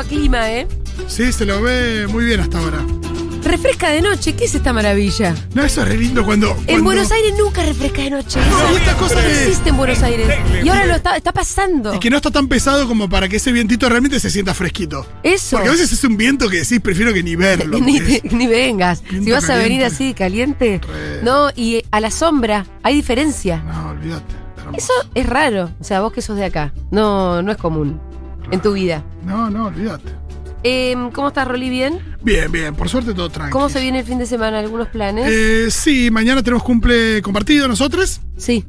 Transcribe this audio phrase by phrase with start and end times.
[0.00, 0.66] a clima, ¿eh?
[1.08, 2.78] Sí, se lo ve muy bien hasta ahora.
[3.42, 5.34] Refresca de noche, ¿qué es esta maravilla?
[5.54, 6.50] No, eso es re lindo cuando.
[6.50, 8.38] En cuando- Buenos Aires nunca refresca de noche.
[8.38, 10.28] No, Eso y esta cosa no existe en Buenos Aires.
[10.62, 11.94] Y ahora lo está, está pasando.
[11.94, 15.06] Y que no está tan pesado como para que ese vientito realmente se sienta fresquito.
[15.22, 15.56] Eso.
[15.56, 17.78] Porque a veces es un viento que decís, prefiero que ni verlo.
[17.80, 19.02] ni, porque es- ni vengas.
[19.02, 20.80] Viento Si vas a venir así de caliente.
[20.86, 21.22] Re.
[21.22, 23.62] No, y a la sombra hay diferencia.
[23.64, 24.34] No, olvídate.
[24.76, 25.70] Eso es raro.
[25.80, 26.72] O sea, vos que sos de acá.
[26.90, 28.00] No, no es común
[28.50, 29.04] en tu vida.
[29.24, 30.10] No, no, olvídate.
[30.62, 31.70] Em, ¿Cómo estás, Rolly?
[31.70, 31.98] ¿Bien?
[32.22, 33.52] Bien, bien, por suerte todo tranquilo.
[33.58, 34.58] ¿Cómo se viene el fin de semana?
[34.58, 35.26] ¿Algunos planes?
[35.32, 38.66] Eh, sí, mañana tenemos cumple compartido nosotros, Sí,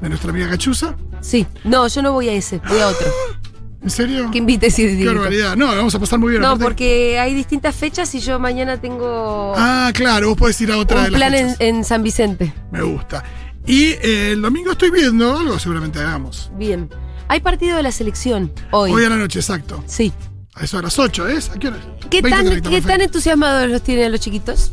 [0.00, 0.96] de nuestra amiga Cachuza.
[1.20, 1.46] sí.
[1.64, 3.06] No, yo no voy a ese, voy a otro.
[3.82, 4.28] ¿En serio?
[4.30, 5.56] Que invites y Qué barbaridad.
[5.56, 6.42] No, vamos a pasar muy bien.
[6.42, 10.70] No, aparte- porque hay distintas fechas y yo mañana tengo Ah, claro, vos podés ir
[10.72, 12.52] a otra de un las plan en San Vicente.
[12.72, 13.24] Me gusta.
[13.66, 16.50] Y eh, el domingo estoy viendo algo, seguramente hagamos.
[16.58, 16.90] Bien.
[17.30, 18.90] Hay partido de la selección hoy.
[18.90, 19.84] Hoy a la noche, exacto.
[19.86, 20.12] Sí.
[20.54, 21.48] A eso a las 8, ¿es?
[21.50, 21.76] ¿A qué hora?
[22.10, 22.88] ¿Qué 20, tan, 30, ¿Qué perfecto.
[22.88, 24.72] tan entusiasmados los tienen los chiquitos?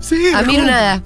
[0.00, 0.66] Sí, A mí ¿cómo?
[0.66, 1.02] nada.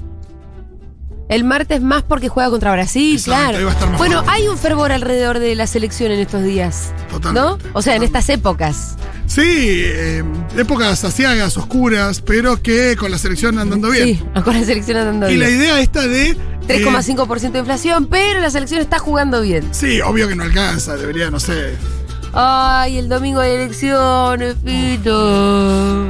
[1.29, 3.59] El martes más porque juega contra Brasil, Exacto, claro.
[3.59, 6.45] ahí va a estar más bueno, hay un fervor alrededor de la selección en estos
[6.45, 6.93] días.
[7.11, 7.59] Totalmente, ¿No?
[7.73, 8.95] O sea, en estas épocas.
[9.27, 10.23] Sí, eh,
[10.57, 14.19] épocas asiagas, oscuras, pero que con la selección andando bien.
[14.19, 15.59] Sí, con la selección andando y la bien.
[15.61, 16.37] idea esta de.
[16.69, 19.69] Eh, 3,5% de inflación, pero la selección está jugando bien.
[19.73, 21.77] sí, obvio que no alcanza, debería, no sé.
[22.33, 26.09] Ay, el domingo de elecciones, Pito.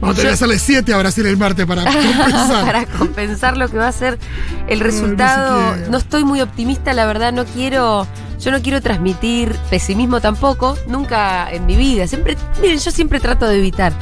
[0.00, 2.64] Vamos a tener que hacerle 7 a Brasil el martes para compensar.
[2.64, 4.18] Para compensar lo que va a ser
[4.66, 5.74] el no resultado.
[5.74, 5.90] quiere.
[5.90, 8.06] No, estoy muy optimista, la verdad, no quiero.
[8.40, 12.06] Yo no quiero transmitir pesimismo tampoco, nunca en mi vida.
[12.06, 13.92] Siempre, miren, yo siempre trato de evitar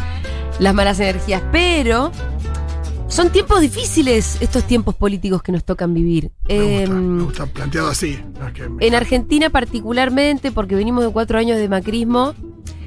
[0.61, 2.13] las malas energías, pero
[3.09, 6.31] son tiempos difíciles estos tiempos políticos que nos tocan vivir.
[6.49, 8.19] Me gusta, me gusta planteado así.
[8.39, 12.35] no es que me- en Argentina particularmente, porque venimos de cuatro años de macrismo,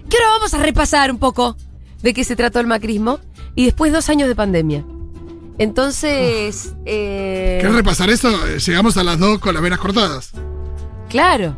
[0.09, 1.57] que ahora vamos a repasar un poco
[2.01, 3.19] de qué se trató el macrismo,
[3.55, 4.85] y después dos años de pandemia.
[5.57, 8.29] Entonces, eh, ¿Querés repasar eso?
[8.47, 10.31] Eh, Llegamos a las 2 con las venas cortadas.
[11.09, 11.55] claro.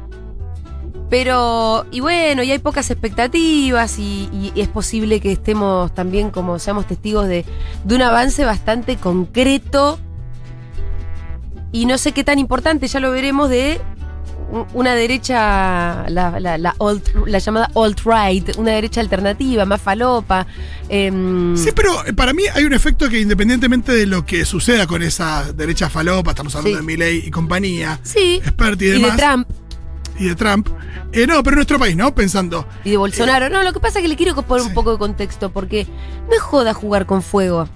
[1.13, 6.57] Pero, y bueno, y hay pocas expectativas y, y es posible que estemos también como
[6.57, 7.45] seamos testigos de,
[7.83, 9.99] de un avance bastante concreto
[11.71, 13.79] y no sé qué tan importante, ya lo veremos, de
[14.73, 20.47] una derecha, la, la, la, alt- la llamada alt-right, una derecha alternativa, más falopa.
[20.89, 24.87] em, Sí, pero eh, para mí hay un efecto que independientemente de lo que suceda
[24.87, 26.85] con esa derecha falopa, estamos hablando Sí.
[26.87, 29.47] de Milley y compañía, sí, Expert y y de demás, Trump
[30.19, 30.67] y de Trump.
[31.11, 32.13] Eh, no, pero en nuestro país, ¿no?
[32.13, 32.67] Pensando.
[32.83, 33.49] y de Bolsonaro.
[33.49, 34.69] No, lo que pasa es que le quiero poner Sí.
[34.69, 35.87] un poco de contexto, porque
[36.27, 37.67] no es joda jugar con fuego.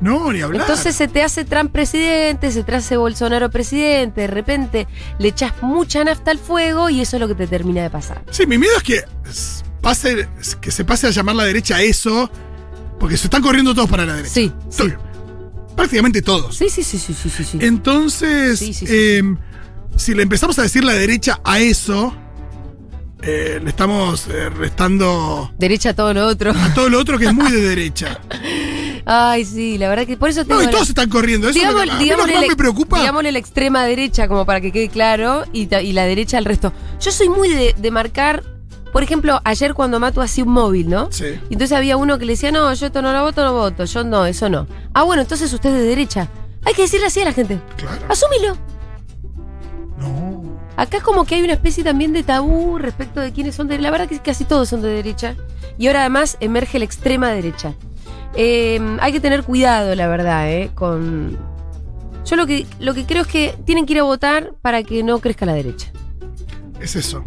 [0.00, 0.60] No, ni hablar.
[0.62, 4.86] Entonces se te hace Trump presidente, se te hace Bolsonaro presidente, de repente
[5.18, 8.22] le echas mucha nafta al fuego y eso es lo que te termina de pasar.
[8.30, 9.04] Sí, mi miedo es que
[9.80, 10.28] pase,
[10.60, 12.30] que se pase a llamar la derecha eso,
[13.00, 14.34] porque se están corriendo todos para la derecha.
[14.34, 14.52] Sí,
[15.74, 16.56] Prácticamente todos.
[16.56, 17.58] Sí, sí, sí, sí, sí, sí.
[17.60, 19.22] Entonces, Sí, sí, sí, eh,
[19.96, 22.14] si le empezamos a decir la derecha a eso,
[23.22, 26.52] eh, le estamos eh, restando Derecha a todo lo otro.
[26.52, 28.20] a todo lo otro que es muy de derecha.
[29.06, 31.48] Ay, sí, la verdad que por eso tengo No, y la- todos están corriendo.
[31.48, 31.60] Eso que
[31.98, 32.98] digámosle más la- me preocupa.
[33.00, 36.72] digámosle la extrema derecha, como para que quede claro, y, la derecha al resto.
[37.00, 38.42] Yo soy muy de, de marcar,
[38.92, 41.10] por ejemplo, ayer cuando Matu hacía un móvil, ¿no?
[41.10, 41.24] Sí.
[41.48, 43.84] Y Entonces había uno que le decía, no, yo esto no lo voto, no voto,
[43.84, 44.66] yo no, eso no.
[44.92, 46.28] Ah, bueno, entonces usted es de derecha.
[46.64, 47.60] Hay que decirle así a la gente.
[47.76, 48.06] Claro.
[48.08, 48.56] Asúmilo.
[50.76, 53.78] Acá es como que hay una especie también de tabú respecto de quiénes son de...
[53.78, 55.34] La verdad que casi todos son de derecha.
[55.78, 57.74] Y ahora además emerge la extrema derecha.
[58.34, 60.70] Eh, hay que tener cuidado, la verdad, ¿eh?
[60.74, 61.38] Con...
[62.26, 65.02] Yo lo que, lo que creo es que tienen que ir a votar para que
[65.02, 65.90] no crezca la derecha.
[66.80, 67.24] Es eso.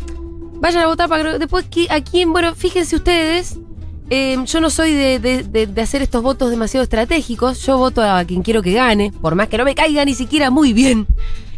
[0.62, 3.58] Vayan a votar para que después a quién, bueno, fíjense ustedes,
[4.10, 8.02] eh, yo no soy de, de- de- de hacer estos votos demasiado estratégicos, yo voto
[8.04, 11.07] a quien quiero que gane, por más que no me caiga ni siquiera muy bien,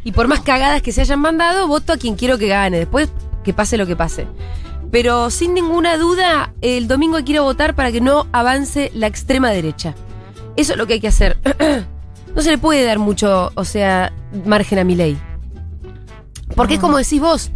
[0.03, 3.09] y por más cagadas que se hayan mandado, voto a quien quiero que gane, después
[3.43, 4.27] que pase lo que pase.
[4.91, 8.91] Pero sin ninguna duda, el domingo hay que ir a votar para que no avance
[8.93, 9.95] la extrema derecha.
[10.57, 11.37] Eso es lo que hay que hacer.
[12.35, 14.11] no se le puede dar mucho, o sea,
[14.45, 15.17] margen a mi ley.
[16.55, 17.51] Porque es como decís vos,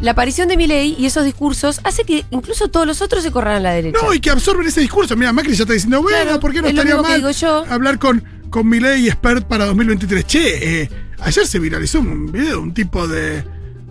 [0.00, 3.56] la aparición de Milei y esos discursos hace que incluso todos los otros se corran
[3.56, 3.98] a la derecha.
[4.02, 5.14] No, y que absorben ese discurso.
[5.14, 7.22] Mira, Macri ya está diciendo, bueno, Claro, ¿por qué no es estaría mal
[7.68, 10.26] hablar con, con Milei y Expert para 2023?
[10.26, 10.90] Che, eh,
[11.22, 13.42] ayer se viralizó un video de un tipo de,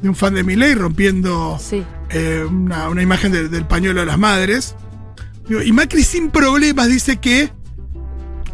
[0.02, 1.84] de un fan de Milei rompiendo Sí.
[2.10, 4.76] eh, una, una imagen de- del pañuelo de las madres.
[5.66, 7.52] Y Macri sin problemas dice que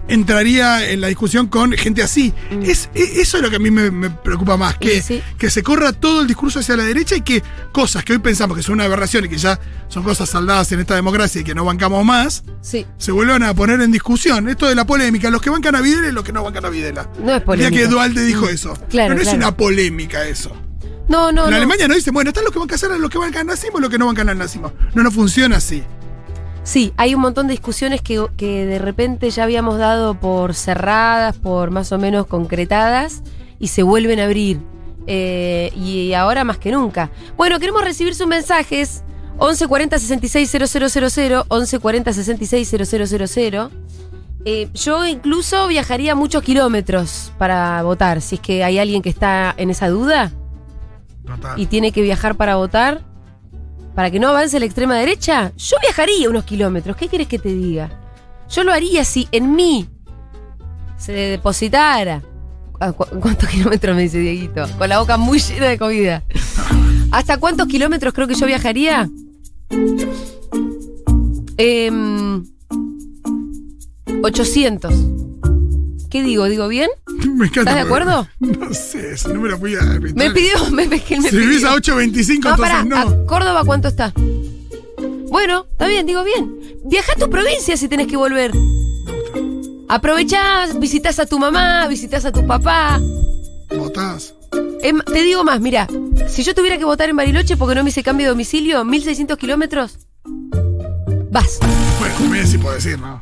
[0.07, 2.34] entraría en la discusión con gente así.
[2.63, 5.04] Es, e- eso es lo que a mí me, me preocupa más, que, Mm.
[5.04, 5.22] Sí.
[5.38, 8.56] que se corra todo el discurso hacia la derecha y que cosas que hoy pensamos
[8.57, 11.56] que son una aberración y que ya son cosas saldadas en esta democracia y que
[11.56, 12.86] no bancamos más, Sí.
[12.98, 14.48] se vuelvan a poner en discusión.
[14.50, 16.69] Esto de la polémica, los que bancan a Videla y los que no bancan a
[16.69, 17.10] Videla.
[17.24, 17.75] No es polémica.
[17.81, 18.74] que Dualde dijo eso.
[18.90, 20.56] Claro, Pero no es una polémica eso.
[21.07, 21.57] No, no, en no.
[21.57, 23.81] Alemania no dicen, bueno, están los que bancan a los que bancan al nazismo y
[23.81, 24.74] los que no bancan al nazismo.
[24.96, 25.84] No, no funciona así.
[26.65, 31.38] Sí, hay un montón de discusiones que, que de repente ya habíamos dado por cerradas,
[31.38, 33.21] por más o menos concretadas,
[33.59, 34.59] y se vuelven a abrir.
[35.06, 37.12] Eh, y ahora más que nunca.
[37.38, 39.03] Bueno, queremos recibir sus mensajes.
[39.33, 42.69] 1140 66 000, 1140 66
[43.29, 43.71] 000.
[44.47, 48.21] Eh, yo incluso viajaría muchos kilómetros para votar.
[48.21, 50.31] Si es que hay alguien que está en esa duda
[51.27, 51.59] Total.
[51.59, 53.01] y tiene que viajar para votar,
[53.95, 56.95] para que no avance la extrema derecha, yo viajaría unos kilómetros.
[56.97, 57.89] ¿Qué quieres que te diga?
[58.50, 59.88] Yo lo haría si en mí
[60.97, 62.21] se depositara.
[62.80, 64.65] Ah, cu- ¿Cuántos kilómetros me dice Dieguito?
[64.77, 66.24] Con la boca muy llena de comida.
[67.12, 69.09] ¿Hasta cuántos kilómetros creo que yo viajaría?
[71.57, 72.45] Em,
[74.21, 74.94] 800.
[76.15, 76.45] ¿Qué digo?
[76.45, 76.89] ¿Digo bien?
[77.27, 77.71] Me encanta.
[77.71, 78.25] ¿Estás de acuerdo?
[78.39, 80.33] No sé, número muy Me arbitrario.
[80.33, 81.71] pidió, me, me, que él me Si vivís pidió.
[81.71, 83.23] a 8.25, No, pará, entonces no.
[83.23, 84.13] ¿a Córdoba cuánto está?
[85.29, 86.56] Bueno, está bien, digo bien.
[86.85, 88.53] Viaja a tu provincia si tenés que volver.
[89.89, 93.01] Aprovechás, visitas a tu mamá, visitas a tu papá.
[93.77, 94.35] Votás.
[94.83, 95.85] Em, te digo más, mira,
[96.29, 99.38] si yo tuviera que votar en Bariloche porque no me hice cambio de domicilio, 1600
[99.38, 100.00] kilómetros,
[101.29, 101.59] vas.
[102.00, 103.21] Bueno, también sí puedo decir, ¿no?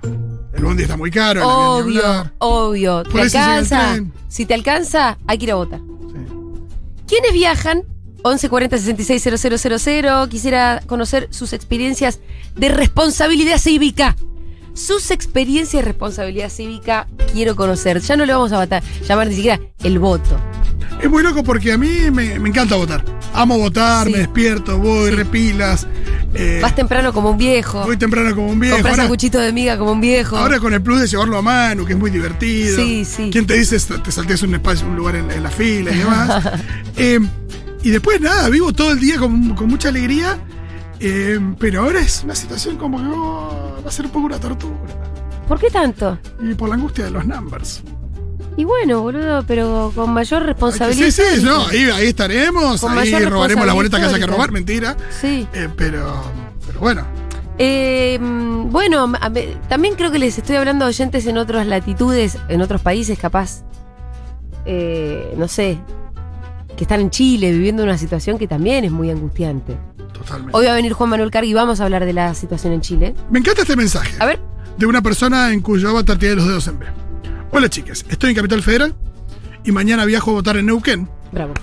[0.64, 1.42] El bondi está muy caro.
[1.42, 2.34] el avión ni Obvio, hablar.
[2.38, 3.04] obvio.
[3.04, 3.92] Por ¿Te eso sigue el alcanza?
[3.92, 4.14] tren.
[4.30, 5.82] Si te alcanza, hay que ir a votar.
[7.06, 7.84] ¿Quiénes viajan?
[8.24, 9.24] 1140 66
[10.02, 10.30] 000.
[10.30, 12.22] Quisiera conocer sus experiencias
[12.56, 14.16] de responsabilidad cívica.
[14.74, 18.00] Sus experiencias de responsabilidad cívica quiero conocer.
[18.02, 20.40] Ya no le vamos a votar, llamar ni siquiera el voto.
[21.02, 23.04] Es muy loco porque a mí me, me encanta votar.
[23.34, 24.14] Amo votar, Sí.
[24.14, 25.16] me despierto, voy, Sí.
[25.16, 25.88] repilas.
[26.36, 27.84] eh, Vas temprano como un viejo.
[27.84, 28.76] voy temprano como un viejo.
[28.78, 30.36] Compras Ahora, sanguchito de miga como un viejo.
[30.38, 32.76] ahora con el plus de llevarlo a mano, que es muy divertido.
[32.78, 33.30] Sí, sí.
[33.32, 36.44] ¿Quién te dice te saltes un espacio, un lugar en, en la fila y demás?
[36.98, 37.20] Eh,
[37.84, 40.40] y después nada, vivo todo el día con, con mucha alegría.
[41.04, 44.40] Eh, pero ahora es una situación como que oh, va a ser un poco una
[44.40, 44.76] tortura.
[45.48, 46.18] ¿Por qué tanto?
[46.42, 47.84] Y por la angustia de los numbers.
[48.56, 51.10] Y bueno, boludo, pero con mayor responsabilidad.
[51.10, 54.52] Sí, sí, no, ahí, ahí estaremos, Con ahí robaremos la boleta que haya que robar,
[54.52, 54.96] mentira.
[55.10, 55.48] Sí.
[55.54, 56.14] Eh, pero,
[56.68, 57.04] pero bueno,
[57.58, 59.12] Eh, mm, bueno,
[59.70, 63.64] también creo que les estoy hablando a oyentes en otras latitudes, en otros países, capaz.
[64.66, 65.78] eh, no sé.
[66.78, 69.78] Que están en Chile viviendo una situación que también es muy angustiante.
[70.24, 70.58] Totalmente.
[70.58, 72.82] Hoy va a venir Juan Manuel Cargui y vamos a hablar de la situación en
[72.82, 73.16] Chile.
[73.30, 74.40] Me encanta este mensaje A ver.
[74.78, 76.86] de una persona en cuyo avatar tiene los dedos en B.
[77.52, 78.96] Hola chicas, estoy en Capital Federal
[79.64, 81.08] y mañana viajo a votar en Neuquén.
[81.32, 81.54] Bravo.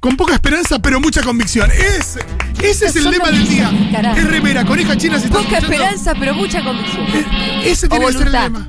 [0.00, 1.68] Con poca esperanza, pero mucha convicción.
[1.72, 2.20] Ese,
[2.62, 3.70] ese es el lema del día.
[3.90, 4.16] Carajo.
[4.18, 7.04] Es remera, coneja china, si Poca esperanza, pero mucha convicción.
[7.08, 8.68] Eh, Ese tiene O que ser el lema.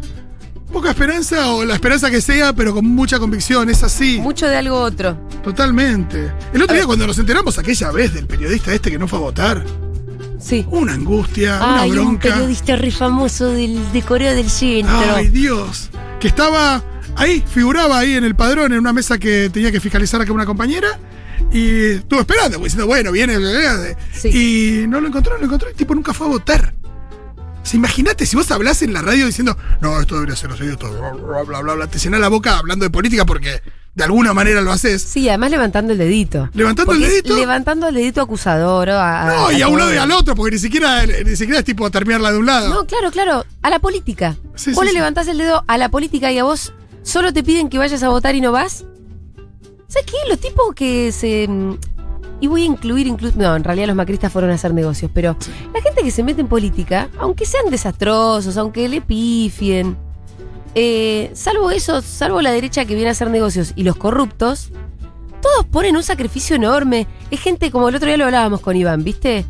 [0.72, 3.70] Poca esperanza o la esperanza que sea, pero con mucha convicción.
[3.70, 4.20] Es así.
[4.22, 5.18] Mucho de algo otro.
[5.44, 6.32] Totalmente.
[6.54, 9.22] El otro día cuando nos enteramos aquella vez del periodista este que no fue a
[9.22, 9.66] votar,
[10.40, 10.66] Sí.
[10.70, 12.30] una angustia, una Hay un bronca.
[12.30, 14.96] periodista re famoso del, de Corea del Centro.
[15.16, 15.90] Ay, Dios.
[16.20, 16.84] Que estaba
[17.16, 20.46] ahí, figuraba ahí en el padrón, en una mesa que tenía que fiscalizar acá una
[20.46, 21.00] compañera.
[21.52, 23.36] Y estuvo esperando, diciendo, bueno, viene.
[24.14, 24.84] Sí.
[24.84, 25.68] Y no lo encontró, no lo encontró.
[25.70, 26.74] El tipo nunca fue a votar.
[27.62, 30.66] O sea, imagínate si vos hablás en la radio diciendo, no, esto debería ser así,
[30.66, 31.88] esto, bla, bla, bla, bla.
[31.88, 33.62] Te llenás la boca hablando de política porque
[33.96, 35.02] de alguna manera lo haces.
[35.02, 36.50] Sí, además levantando el dedito.
[36.54, 37.36] Levantando el Porque dedito.
[37.36, 38.90] Levantando el dedito acusador.
[38.92, 41.66] A, No, y a un lado y al otro, porque ni siquiera, ni siquiera es
[41.66, 42.70] tipo terminarla de un lado.
[42.70, 43.46] No, claro, claro.
[43.62, 44.38] A la política.
[44.56, 44.96] Sí, vos sí, le sí.
[44.96, 46.74] levantás el dedo a la política y a vos
[47.04, 48.86] solo te piden que vayas a votar y no vas.
[49.88, 50.18] ¿Sabes qué?
[50.30, 51.50] Los tipos que se.
[52.42, 53.38] Y voy a incluir incluso.
[53.38, 55.36] No, en realidad los macristas fueron a hacer negocios, pero
[55.74, 59.98] la gente que se mete en política, aunque sean desastrosos, aunque le pifien,
[60.76, 64.72] eh, salvo eso, salvo la derecha que viene a hacer negocios y los corruptos,
[65.42, 67.08] todos ponen un sacrificio enorme.
[67.32, 69.46] Es gente como el otro día lo hablábamos con Iván, ¿viste?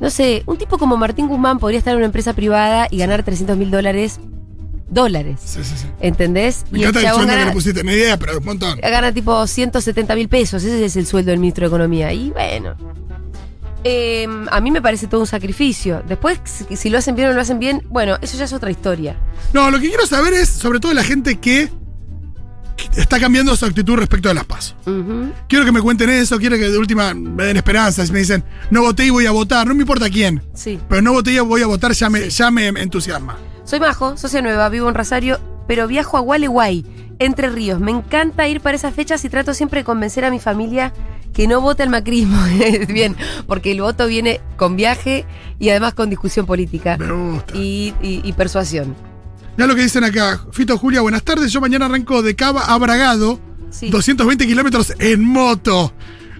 [0.00, 3.22] No sé, un tipo como Martín Guzmán podría estar en una empresa privada y ganar
[3.22, 4.18] 300 mil dólares.
[4.92, 5.40] Dólares.
[5.44, 5.86] Sí, sí, sí.
[6.00, 6.64] ¿Entendés?
[6.70, 8.78] Me y encanta el chabón sueldo que gana, le pusiste, ni idea, pero un montón.
[8.80, 10.62] gana tipo 170 mil pesos.
[10.62, 12.12] Ese es el sueldo del ministro de Economía.
[12.12, 12.76] Y bueno.
[13.84, 16.02] eh, a mí me parece todo un sacrificio.
[16.06, 16.38] Después,
[16.74, 19.16] si, lo hacen bien o no lo hacen bien, bueno, eso ya es otra historia.
[19.52, 21.70] No, lo que quiero saber es, sobre todo, la gente que que
[22.96, 24.74] está cambiando su actitud respecto a las pasos.
[24.86, 25.32] Ujú.
[25.48, 28.10] Quiero que me cuenten eso, quiero que de última me den esperanzas.
[28.10, 30.42] Me dicen, no voté y voy a votar, no me importa quién.
[30.54, 30.78] Sí.
[30.88, 33.36] Pero no voté y voy a votar, ya me, ya me entusiasma.
[33.64, 36.84] Soy Majo, socia nueva, vivo en Rosario, pero viajo a Gualeguay,
[37.18, 37.80] Entre Ríos.
[37.80, 40.92] Me encanta ir para esas fechas y trato siempre de convencer a mi familia
[41.32, 42.36] que no vote al macrismo.
[42.88, 45.24] Bien, porque el voto viene con viaje
[45.58, 47.56] y además con discusión política Me gusta.
[47.56, 48.94] y, y- y persuasión.
[49.56, 50.40] Mirá lo que dicen acá.
[50.52, 51.52] Fito Julia, buenas tardes.
[51.52, 53.40] Yo mañana arranco de Cava a Bragado,
[53.70, 53.90] Sí.
[53.90, 55.92] 220 kilómetros en moto.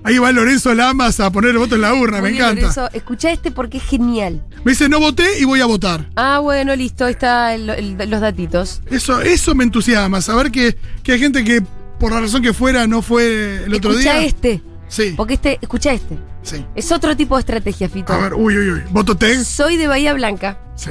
[0.04, 2.61] Ahí va Lorenzo Lamas a poner el voto en la urna, Muy me bien, encanta.
[2.62, 2.88] Lorenzo.
[2.92, 4.45] Escuchá este porque es genial.
[4.64, 6.11] Me dice, no voté y voy a votar.
[6.16, 8.83] Ah, bueno, listo, ahí está el- el- los datitos.
[8.90, 11.62] Eso, eso me entusiasma, saber que, que hay gente que
[12.00, 14.25] por la razón que fuera no fue el otro escucha día.
[14.26, 16.19] este, Sí, porque este, escucha este.
[16.42, 16.66] sí.
[16.75, 18.12] Es otro tipo de estrategia, Fito.
[18.12, 18.83] A ver, uy, uy, uy.
[18.90, 19.45] ¿Voto TEG?
[19.45, 20.90] Soy de Bahía Blanca Sí.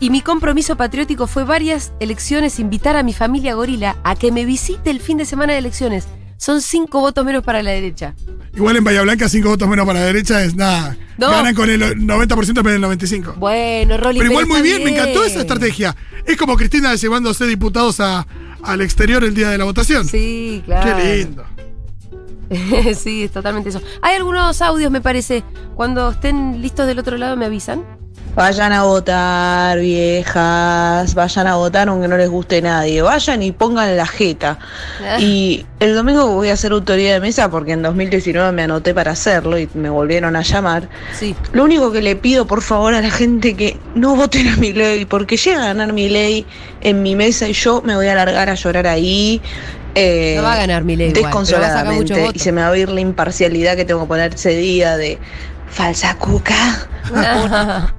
[0.00, 4.46] Y mi compromiso patriótico fue varias elecciones invitar a mi familia gorila a que me
[4.46, 6.08] visite el fin de semana de elecciones.
[6.38, 8.14] Son cinco votos menos para la derecha.
[8.54, 10.96] Igual en Bahía Blanca, cinco votos menos para la derecha es nada.
[11.18, 11.30] No.
[11.30, 13.34] Ganan con el 90% pero el 95%.
[13.36, 14.20] Bueno, Rolly.
[14.20, 15.94] Pero igual muy bien, me encantó esa estrategia.
[16.24, 18.26] Es como Cristina llevándose diputados a,
[18.62, 20.08] al exterior el día de la votación.
[20.08, 20.96] Sí, claro.
[20.96, 21.44] Qué lindo.
[22.94, 23.82] sí, es totalmente eso.
[24.00, 25.44] Hay algunos audios, me parece.
[25.74, 27.84] Cuando estén listos del otro lado, me avisan.
[28.36, 33.96] Vayan a votar, viejas, vayan a votar aunque no les guste nadie, vayan y pongan
[33.96, 34.58] la jeta.
[35.18, 39.10] Y el domingo voy a ser autoridad de mesa porque en 2019 me anoté para
[39.12, 40.88] hacerlo y me volvieron a llamar.
[41.18, 41.34] Sí.
[41.52, 44.72] Lo único que le pido por favor a la gente que no voten a mi
[44.72, 46.46] ley, porque llega a ganar mi ley
[46.82, 49.40] en mi mesa y yo me voy a largar a llorar ahí.
[49.96, 52.36] eh, No va a ganar Milei igual, pero va a sacar muchos Desconsoladamente.
[52.36, 55.18] Y se me va a ir la imparcialidad que tengo que poner ese día de
[55.70, 56.88] falsa cuca.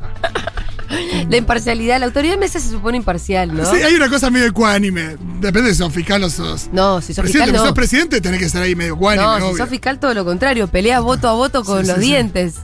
[1.29, 1.99] la imparcialidad.
[1.99, 3.65] La autoridad de mesa se supone imparcial, ¿no?
[3.65, 5.17] Sí, hay una cosa medio ecuánime.
[5.39, 6.69] Depende si sos fiscal o sos.
[6.71, 7.65] No, si sos presidente, fiscal, si no.
[7.65, 9.57] sos presidente tenés que estar ahí medio ecuánime, No, si obvio.
[9.57, 10.67] sos fiscal, todo lo contrario.
[10.67, 12.07] Peleas voto a voto con Sí, los sí, sí.
[12.09, 12.55] dientes.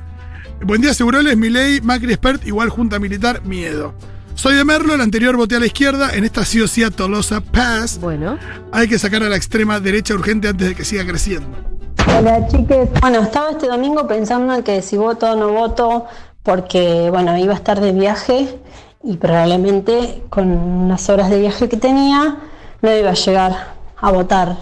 [0.64, 3.94] Buen día, Seguroles, Milei, Macri Expert, igual Junta Militar, miedo.
[4.34, 6.92] Soy de Merlo, el anterior voté a la izquierda, en esta sí o sí a
[6.92, 8.00] Tolosa Pass.
[8.00, 8.38] Bueno.
[8.72, 11.77] Hay que sacar a la extrema derecha urgente antes de que siga creciendo.
[12.16, 12.90] Hola chiques.
[13.02, 16.06] Bueno, estaba este domingo pensando en que si voto o no voto,
[16.44, 18.60] porque bueno, iba a estar de viaje
[19.04, 22.38] y probablemente con las horas de viaje que tenía
[22.82, 24.56] no iba a llegar a votar.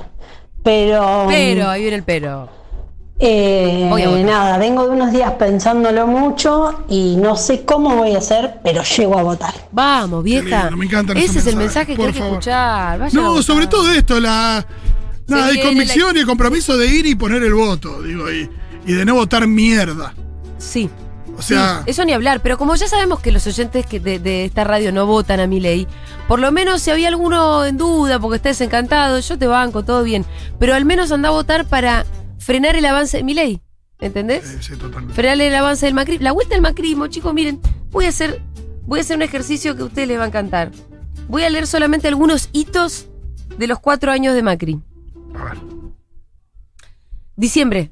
[0.64, 2.50] Pero, Pero, ahí viene el pero.
[3.20, 8.60] eh, nada, vengo de unos días pensándolo mucho y no sé cómo voy a hacer,
[8.64, 9.54] pero llego a votar.
[9.72, 10.64] Vamos, vieja.
[10.64, 13.00] lindo, me encantan Ese es el mensaje que hay que escuchar.
[13.00, 14.66] Vayan No, sobre todo esto, la.
[15.28, 18.50] Nada, de convicción y el compromiso de ir y poner el voto, digo, y,
[18.86, 20.14] y de no votar mierda.
[20.58, 20.90] Sí.
[21.38, 24.20] O sea, Sí, eso ni hablar, pero como ya sabemos que los oyentes que de,
[24.20, 25.86] de esta radio no votan a mi ley,
[26.30, 30.04] por lo menos si había alguno en duda porque estés encantado, yo te banco, todo
[30.04, 30.26] bien.
[30.60, 32.06] Pero al menos anda a votar para
[32.40, 33.62] frenar el avance de mi ley.
[34.00, 34.46] ¿Entendés?
[34.46, 35.14] eh, sí, totalmente.
[35.14, 36.24] Frenar el avance del macrismo.
[36.24, 37.60] La vuelta del macrismo, chicos, miren,
[37.92, 38.42] voy a hacer,
[38.86, 40.72] voy a hacer un ejercicio que a ustedes les va a encantar.
[41.28, 43.08] Voy a leer solamente algunos hitos
[43.58, 44.80] de los cuatro años de Macri.
[45.40, 45.58] A ver.
[47.36, 47.92] Diciembre.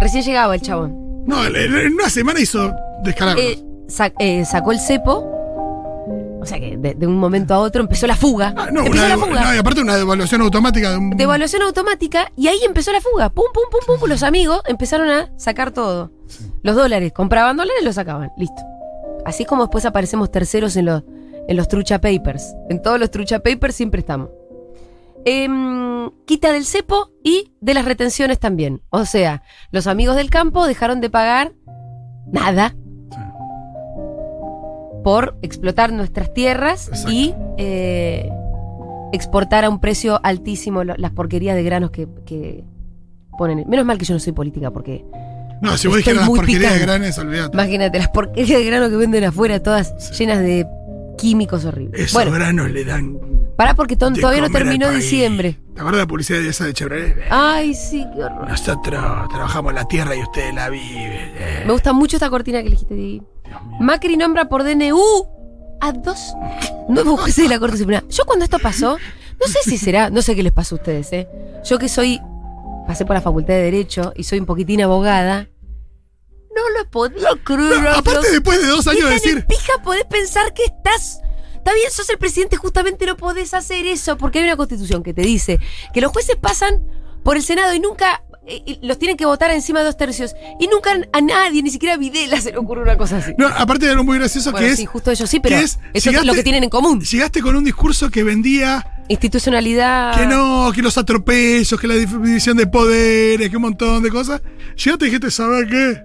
[0.00, 1.24] Recién llegaba el chabón.
[1.26, 2.72] No, en- una semana hizo
[3.04, 3.44] descalabros.
[3.44, 3.64] Eh,
[4.18, 5.28] eh, sacó el cepo.
[6.40, 8.52] O sea que de, de un momento a otro empezó la fuga.
[8.56, 9.44] Ah, no, empezó una, la fuga.
[9.44, 11.10] no, y aparte una devaluación automática de un.
[11.10, 13.28] Devaluación automática y ahí empezó la fuga.
[13.28, 14.08] Pum, pum, pum, pum.
[14.08, 16.10] Los amigos empezaron a sacar todo.
[16.62, 17.12] Los dólares.
[17.12, 18.30] Compraban dólares y los sacaban.
[18.36, 18.60] Listo.
[19.24, 21.04] Así es como después aparecemos terceros en los,
[21.46, 22.56] en los trucha papers.
[22.68, 24.30] En todos los trucha papers siempre estamos.
[25.24, 28.82] Em, quita del cepo y de las retenciones también.
[28.90, 31.52] O sea, los amigos del campo dejaron de pagar
[32.26, 32.74] nada
[35.04, 37.10] por explotar nuestras tierras Exacto.
[37.12, 38.30] y eh,
[39.12, 42.64] exportar a un precio altísimo las porquerías de granos que, que
[43.36, 43.64] ponen.
[43.68, 45.04] Menos mal que yo no soy política, porque
[45.60, 47.56] No, si vos dijeras las porquerías de olvídate.
[47.56, 50.66] imagínate las porquerías de grano que venden afuera, todas llenas de
[51.18, 52.00] químicos horribles.
[52.00, 53.31] Esos bueno, granos le dan.
[53.56, 55.58] Pará porque todavía no terminó diciembre.
[55.74, 57.16] ¿Te acuerdas de la publicidad de esa de Chevrolet?
[57.30, 58.48] Ay, sí, qué horror.
[58.48, 61.32] Nosotros trabajamos la tierra y ustedes la viven.
[61.36, 61.62] eh.
[61.66, 63.22] Me gusta mucho esta cortina que elegiste.
[63.80, 65.00] Macri nombra por DNU
[65.80, 66.34] a dos
[66.88, 68.02] nuevos jueces de la Corte Suprema.
[68.08, 68.98] Yo cuando esto pasó,
[69.40, 71.28] no sé si será, no sé qué les pasa a ustedes, ¿eh?
[71.64, 72.20] Yo que soy,
[72.86, 75.48] pasé por la Facultad de Derecho y soy un poquitín abogada,
[76.54, 77.82] no lo podía creer.
[77.82, 79.46] No, aparte, después de dos ¿Qué años de decir.
[79.46, 81.20] pija podés pensar que estás...
[81.62, 85.14] Está bien, sos el presidente, justamente no podés hacer eso, porque hay una constitución que
[85.14, 85.60] te dice
[85.94, 86.80] que los jueces pasan
[87.22, 90.34] por el Senado y nunca eh, y los tienen que votar encima de dos tercios.
[90.58, 93.32] Y nunca a nadie, ni siquiera a Videla, se le ocurre una cosa así.
[93.38, 94.88] No, aparte de algo muy gracioso Bueno, que sí, es.
[94.88, 97.00] justo ellos sí, pero que eso es- es lo que tienen en común.
[97.00, 100.18] Llegaste con un discurso que vendía Institucionalidad.
[100.18, 104.42] que no, que los atropellos, que la división de poderes, que un montón de cosas.
[104.76, 106.02] Llegaste y dijiste, ¿sabes qué?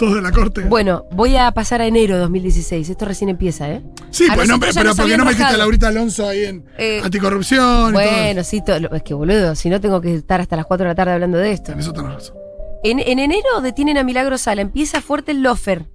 [0.00, 0.62] Todos de la corte.
[0.62, 2.88] Bueno, voy a pasar a enero de 2016.
[2.90, 3.82] Esto recién empieza, ¿eh?
[4.10, 5.58] sí, a pues no, pero nos ¿por qué habían no metiste a rajado.
[5.58, 9.80] Laurita Alonso ahí en Eh, anticorrupción y Bueno, sí, todo es que boludo, si no
[9.80, 11.72] tengo que estar hasta las 4 de la tarde hablando de esto.
[11.72, 12.36] En eso tenés razón.
[12.82, 15.86] En, en enero detienen a Milagro Sala, empieza fuerte el lofer,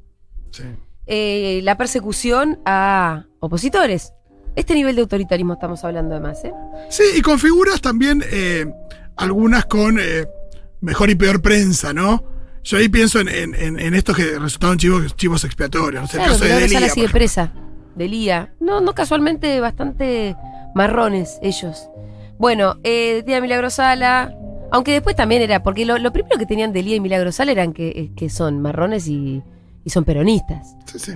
[0.52, 0.64] Sí.
[1.08, 4.14] eh, la persecución a opositores.
[4.56, 6.54] Este nivel de autoritarismo estamos hablando además, ¿eh?
[6.90, 8.66] Sí, y con figuras también, eh,
[9.18, 10.26] algunas con eh,
[10.80, 12.24] mejor y peor prensa, ¿no?
[12.65, 16.01] Yo ahí pienso en, en- en- en estos que resultaron chivos, chivos expiatorios.
[16.01, 17.53] No sé, el Claro, caso de Delia, Sala sigue presa,
[17.95, 18.53] Delía.
[18.60, 20.36] No, no casualmente bastante
[20.74, 21.88] marrones ellos.
[22.39, 24.36] Bueno, eh, detienen a Milagro Sala,
[24.72, 27.72] aunque después también era, porque lo, lo primero que tenían Delía y Milagro Sala eran
[27.72, 29.41] que, eh, que son marrones y,
[29.86, 30.75] y son peronistas.
[30.86, 31.12] Sí, sí.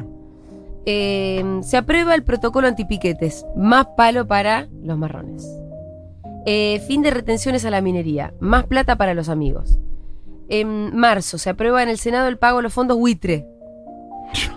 [0.85, 3.45] Eh, se aprueba el protocolo antipiquetes.
[3.55, 5.45] Más palo para los marrones.
[6.45, 8.33] Eh, fin de retenciones a la minería.
[8.39, 9.77] Más plata para los amigos.
[10.49, 13.45] En marzo se aprueba en el Senado el pago de los fondos buitre.
[14.33, 14.51] Dios.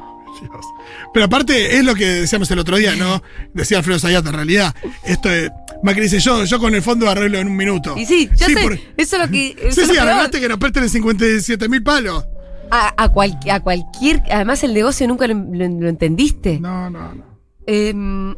[1.15, 3.23] Pero aparte, es lo que decíamos el otro día, ¿no?
[3.55, 5.51] Decía Alfredo Sayata, en realidad, esto de.
[5.83, 7.95] Macri dice, yo, yo con el fondo arreglo en un minuto.
[7.97, 9.51] Y sí, ya sé, por- eso es lo que.
[9.59, 12.25] eso Sí, es lo sí, arreglaste que nos presten 57 mil palos.
[12.71, 14.23] A, a cual- a cualquier.
[14.33, 16.59] Además, el negocio nunca lo, lo- lo entendiste.
[16.59, 17.25] No, no, no.
[17.67, 18.35] Em,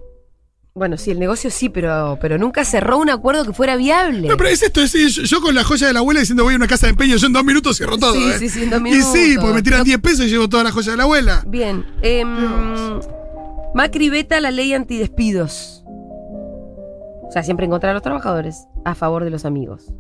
[0.75, 4.27] bueno, sí, el negocio sí, pero, pero nunca cerró un acuerdo que fuera viable.
[4.29, 6.55] No, pero es esto, es, yo, yo con la joya de la abuela diciendo voy
[6.55, 8.13] a una casa de empeño, yo en dos minutos cierro todo.
[8.15, 8.39] Sí, ¿eh?
[8.41, 9.37] sí, sí, en dos Y sí, minutos.
[9.45, 11.45] porque me tiran No- 10 pesos y llevo toda la joya de la abuela.
[11.47, 11.87] Bien.
[12.03, 12.99] em,
[13.73, 15.85] Macri veta la ley antidespidos.
[15.87, 19.93] O sea, siempre en contra de los trabajadores, a favor de los amigos.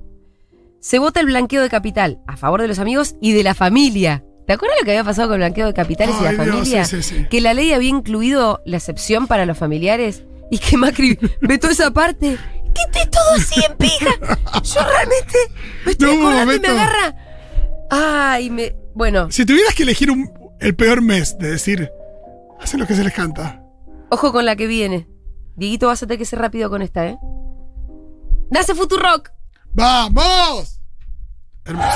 [0.80, 4.24] Se vota el blanqueo de capital, a favor de los amigos y de la familia.
[4.46, 6.84] ¿Te acuerdas lo que había pasado con el blanqueo de capitales y la Dios, familia?
[6.84, 7.26] sí, sí, sí.
[7.30, 11.90] Que la ley había incluido la excepción para los familiares y que Macri vetó esa
[11.90, 12.38] parte.
[12.74, 14.10] ¿Qué te todo así en pija?
[14.62, 15.38] Yo realmente
[15.84, 17.16] me estoy No, acordando y me agarra.
[17.90, 18.74] Ay, me.
[18.94, 21.90] Bueno, Si tuvieras que elegir un- el peor mes de decir,
[22.60, 23.62] hacen lo que se les canta.
[24.10, 25.08] Ojo con la que viene.
[25.56, 27.16] Dieguito, vas a tener que ser rápido con esta, ¿eh?
[28.50, 29.30] ¡Nace Futurock!
[29.72, 30.80] ¡Vamos!
[31.64, 31.88] Hermoso.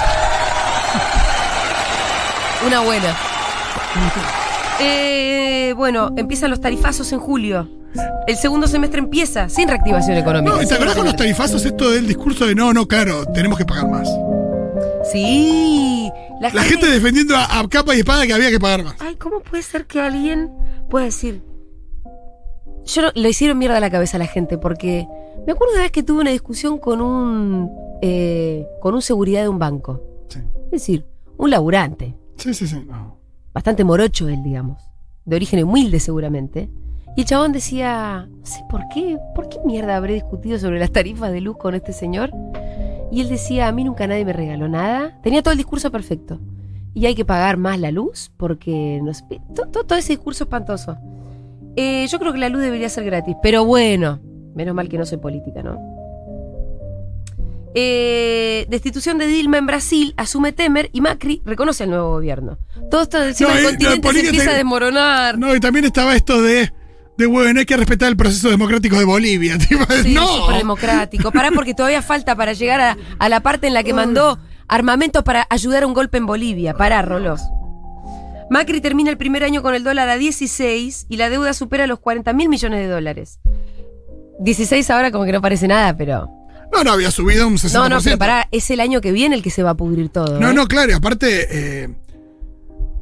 [2.67, 3.17] Una buena.
[4.81, 7.69] Eh, bueno, empiezan los tarifazos en julio.
[8.27, 10.55] El segundo semestre empieza sin reactivación económica.
[10.57, 13.59] No, ¿y ¿Te acordás con los tarifazos esto del discurso de no, no, claro, tenemos
[13.59, 14.09] que pagar más?
[15.11, 16.11] Sí.
[16.41, 18.95] La, La gente defendiendo a, a capa y espada que había que pagar más.
[19.01, 20.53] Ay, ¿cómo puede ser que alguien
[20.91, 21.43] pueda decir...
[22.85, 25.07] Yo no- le hicieron mierda a la cabeza a la gente porque
[25.47, 29.49] me acuerdo de vez que tuve una discusión con un eh, con un seguridad de
[29.49, 30.01] un banco.
[30.29, 31.05] Sí, Es decir,
[31.37, 32.15] un laburante.
[32.37, 32.67] sí, sí.
[32.67, 33.18] sí, no.
[33.59, 34.81] Bastante morocho él, digamos,
[35.25, 36.69] de origen humilde seguramente.
[37.17, 40.93] Y el chabón decía, no sé por qué, ¿por qué mierda habré discutido sobre las
[40.93, 42.31] tarifas de luz con este señor?
[43.11, 45.19] Y él decía, a mí nunca nadie me regaló nada.
[45.25, 46.39] Tenía todo el discurso perfecto.
[46.95, 49.25] Y hay que pagar más la luz porque no sé,
[49.57, 50.97] to- to- todo, ese discurso espantoso.
[51.75, 54.21] Eh, yo creo que la luz debería ser gratis, pero bueno,
[54.55, 55.81] menos mal que no soy política, ¿no?
[57.81, 62.59] Eh, destitución de Dilma en Brasil, asume Temer y Macri reconoce al nuevo gobierno.
[62.91, 65.39] Todo esto encima No, del continente se empieza te- a desmoronar.
[65.39, 66.73] No, y también estaba esto de,
[67.17, 69.57] de bueno, hay que respetar el proceso democrático de Bolivia.
[69.69, 70.49] tipo, Sí, no.
[70.57, 71.31] democrático.
[71.31, 75.23] Pará porque todavía falta para llegar a, a la parte en la que mandó armamento
[75.23, 76.75] para ayudar a un golpe en Bolivia.
[76.75, 77.41] Pará, Rolos.
[78.51, 82.01] Macri termina el primer año con el dólar a 16 y la deuda supera los
[82.01, 83.39] 40 mil millones de dólares.
[84.41, 86.29] 16 ahora como que no parece nada, pero...
[86.73, 87.73] No, no, había subido un 60%.
[87.73, 90.11] No, no, pero pará, es el año que viene el que se va a pudrir
[90.11, 90.39] todo.
[90.39, 90.55] No, ¿eh?
[90.55, 91.47] no, claro, y aparte,
[91.85, 91.89] eh,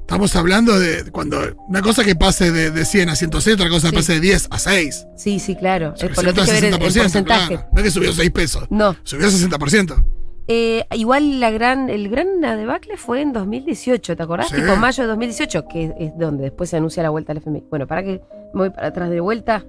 [0.00, 3.88] estamos hablando de cuando una cosa que pase de, de 100 a 106, otra cosa
[3.88, 3.96] que Sí.
[3.96, 5.06] pase de 10 a 6.
[5.16, 5.94] Sí, sí, claro.
[5.94, 7.46] Es Subió por lo que ver el, el 60%, porcentaje.
[7.54, 7.68] claro.
[7.72, 8.64] No es que subió 6 pesos.
[8.70, 8.96] No.
[9.02, 10.04] Subió 60%.
[10.48, 14.48] Eh, igual la gran, el gran debacle fue en 2018, ¿te acordás?
[14.48, 14.54] Sí.
[14.54, 17.64] Tipo mayo de 2018, que es donde después se anuncia la vuelta al FMI.
[17.68, 18.20] Bueno, para que
[18.54, 19.64] me voy para atrás de vuelta.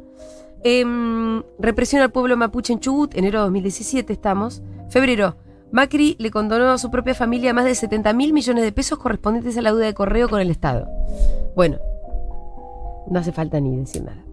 [0.64, 4.62] Em, represión al pueblo mapuche en Chubut, enero de 2017 estamos.
[4.90, 5.38] Febrero,
[5.72, 9.58] Macri le condonó a su propia familia más de 70 mil millones de pesos correspondientes
[9.58, 10.88] a la deuda de correo con el Estado.
[11.56, 11.78] Bueno,
[13.10, 14.24] no hace falta ni decir nada.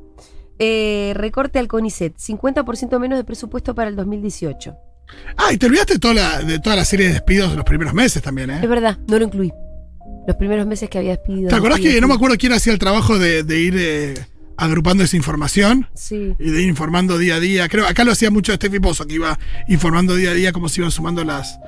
[0.59, 4.77] Eh, recorte al CONICET, 50% menos de presupuesto para el 2018.
[5.37, 7.65] Ah, y te olvidaste de toda la, de toda la serie de despidos de los
[7.65, 8.61] primeros meses también, ¿eh?
[8.63, 9.53] Es verdad, no lo incluí.
[10.27, 11.51] Los primeros meses que había despedido.
[11.51, 14.15] ¿Te acordás despido, que no me acuerdo quién hacía el trabajo de, de ir eh,
[14.57, 15.89] agrupando esa información?
[15.95, 16.35] Sí.
[16.39, 17.69] Y de ir informando día a día.
[17.69, 19.39] Creo acá lo hacía mucho Steffi Pozo, que iba
[19.69, 21.59] informando día a día cómo se iban sumando las,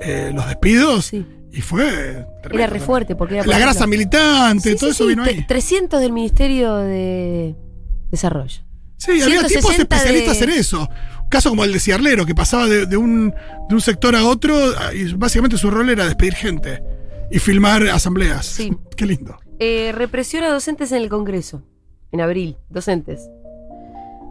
[0.00, 1.06] eh, los despidos.
[1.06, 1.26] Sí.
[1.52, 2.26] Y fue.
[2.52, 3.46] Era re fuerte porque era.
[3.46, 5.44] La ejemplo- grasa militante, Sí, todo eso vino ahí.
[5.46, 7.56] 300 del Ministerio de
[8.10, 8.62] Desarrollo.
[8.98, 10.88] Sí, había tipos 160 especialistas de- en eso.
[11.22, 13.30] Un caso como el de Ciarlero, que pasaba de, de un,
[13.68, 16.82] de un sector a otro, ah, y básicamente su rol era despedir gente.
[17.30, 18.46] Y filmar asambleas.
[18.46, 18.72] Sí.
[18.96, 19.38] Qué lindo.
[19.58, 21.62] Eh, represión a docentes en el Congreso.
[22.12, 23.28] En abril, docentes.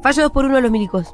[0.02, 1.14] Fallo 2 por 1 a los milicos.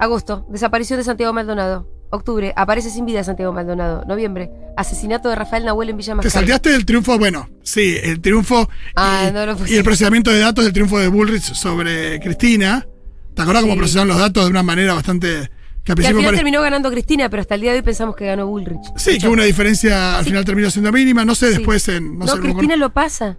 [0.00, 1.88] Agosto, desaparición de Santiago Maldonado.
[2.10, 4.04] Octubre, aparece sin vida Santiago Maldonado.
[4.06, 6.32] Noviembre, asesinato de Rafael Nahuel en Villa Te Mascardi.
[6.32, 9.72] salteaste del triunfo, bueno, sí, el triunfo Ah, y, no lo puse.
[9.72, 12.86] y el procesamiento de datos del triunfo de Bullrich sobre Cristina.
[13.34, 15.50] ¿Te acordás cómo procesaron los datos de una manera bastante...
[15.84, 17.82] Que al Que al final pare- terminó ganando Cristina, pero hasta el día de hoy
[17.82, 18.80] pensamos que ganó Bullrich.
[18.96, 20.30] Sí, que una diferencia al Sí.
[20.30, 21.24] final terminó siendo mínima.
[21.24, 21.56] No sé Sí.
[21.58, 22.18] después en...
[22.18, 23.38] No, No, sé, Cristina lo pasa.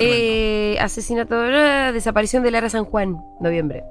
[0.00, 3.84] Eh, asesinato, eh, desaparición de Lara San Juan, noviembre.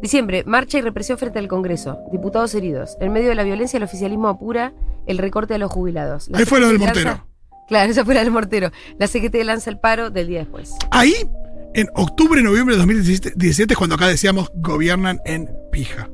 [0.00, 1.98] Diciembre, marcha y represión frente al Congreso.
[2.10, 2.96] Diputados heridos.
[3.00, 4.72] En medio de la violencia, el oficialismo apura
[5.06, 6.28] el recorte a los jubilados.
[6.28, 7.10] La Ahí fue lo del mortero.
[7.10, 7.26] lanza-
[7.68, 8.70] Claro, esa fue la del mortero.
[8.98, 10.74] La CGT lanza el paro del día después.
[10.90, 11.14] Ahí,
[11.74, 16.10] en octubre, noviembre de 2017 17, es cuando acá decíamos gobiernan en pija.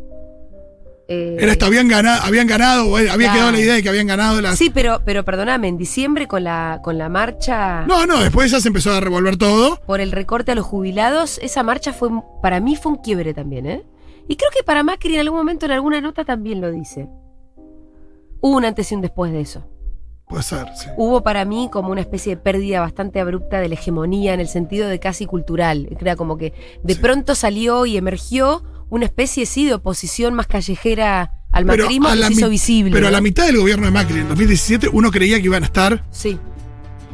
[1.10, 3.32] Eh, Era esto, habían ganado, habían ganado, o había Claro.
[3.32, 4.58] quedado la idea de que habían ganado las.
[4.58, 8.60] Sí, pero, pero perdóname, en diciembre con la, con la marcha No, no, después ya
[8.60, 9.80] se empezó a revolver todo.
[9.86, 12.10] por el recorte a los jubilados, esa marcha fue,
[12.42, 13.86] para mí fue un quiebre también, ¿eh?
[14.28, 17.08] Y creo que para Macri en algún momento en alguna nota también lo dice.
[18.40, 19.64] Hubo un antes y un después de eso.
[20.28, 20.88] Puede ser, sí.
[20.98, 24.48] Hubo para mí como una especie de pérdida bastante abrupta de la hegemonía en el
[24.48, 25.88] sentido de casi cultural.
[25.98, 27.00] Era como que de Sí.
[27.00, 32.32] pronto salió y emergió una especie, sí, de oposición más callejera al macrismo que se
[32.32, 32.92] hizo visible.
[32.92, 35.66] Pero a la mitad del gobierno de Macri, en 2017, uno creía que iban a
[35.66, 36.38] estar, Sí,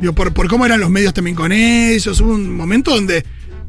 [0.00, 2.20] digo, por, por cómo eran los medios también con ellos.
[2.20, 3.24] Hubo un momento donde,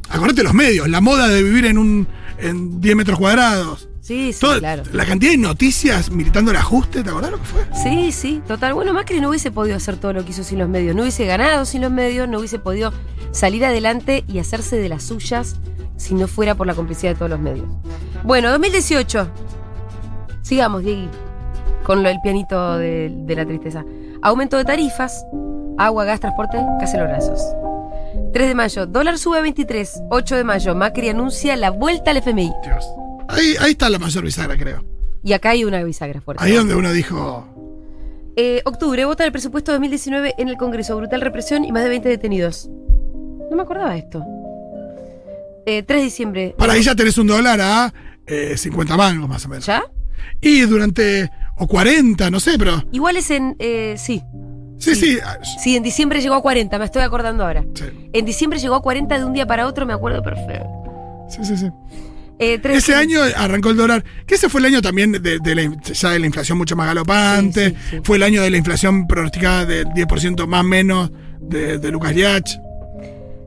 [0.10, 3.88] acordate los medios, la moda de vivir en un en 10 metros cuadrados.
[4.02, 4.84] sí, sí, claro.
[4.92, 7.62] La cantidad de noticias militando el ajuste, ¿te acordás lo que fue?
[7.82, 8.74] Sí, sí, total.
[8.74, 10.96] Bueno, Macri no hubiese podido hacer todo lo que hizo sin los medios.
[10.96, 12.92] No hubiese ganado sin los medios, no hubiese podido
[13.32, 15.56] salir adelante y hacerse de las suyas
[15.98, 17.68] si no fuera por la complicidad de todos los medios.
[18.24, 19.28] Bueno, 2018.
[20.42, 21.10] Sigamos, Diegui,
[21.84, 23.84] con lo del pianito de, de la tristeza.
[24.22, 25.26] Aumento de tarifas,
[25.78, 27.42] agua, gas, transporte, cacerolazos.
[28.34, 30.02] 3 de mayo, dólar sube a 23.
[30.10, 32.54] 8 de mayo, Macri anuncia la vuelta al FMI.
[32.64, 32.86] Dios.
[33.28, 34.84] Ahí, ahí está la mayor bisagra, creo.
[35.24, 36.44] Y acá hay una bisagra fuerte.
[36.44, 37.46] Ahí donde uno dijo,
[38.36, 40.96] Eh, octubre, vota el presupuesto 2019 en el Congreso.
[40.98, 42.70] Brutal represión y más de 20 detenidos.
[43.50, 44.24] No me acordaba de esto.
[45.66, 46.56] Eh, 3 de diciembre.
[46.58, 47.94] para ahí ya tenés un dólar a
[48.28, 49.66] eh, 50 mangos más o menos.
[49.66, 49.84] ¿Ya?
[50.42, 52.84] Y durante, o 40, no sé, pero...
[52.92, 53.56] Igual es en.
[53.60, 54.22] eh, sí.
[54.78, 55.18] Sí, Sí.
[55.64, 55.76] sí.
[55.78, 57.64] en diciembre llegó a 40, me estoy acordando ahora.
[57.74, 57.86] sí.
[58.14, 60.68] En diciembre llegó a 40 de un día para otro, me acuerdo perfecto.
[61.30, 61.68] Sí, sí, sí.
[62.38, 65.40] Eh, 3 de Ese año arrancó el dólar, que ese fue el año también de,
[65.40, 68.02] de la, ya de la inflación mucho más galopante, Sí, sí, sí.
[68.04, 72.58] fue el año de la inflación pronosticada del 10% más menos de, de Lucas Liach.